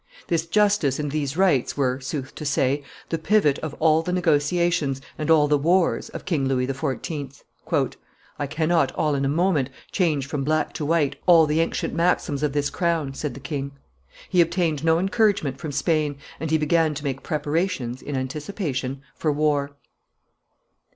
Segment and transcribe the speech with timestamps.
[0.29, 4.99] This justice and these rights were, sooth to say, the pivot of all the negotiations
[5.15, 7.43] and all the wars of King Louis XIV.
[8.39, 12.41] "I cannot, all in a moment, change from white to black all the ancient maxims
[12.41, 13.73] of this crown," said the king.
[14.27, 19.31] He obtained no encouragement from Spain, and he began to make preparations, in anticipation, for
[19.31, 19.73] war.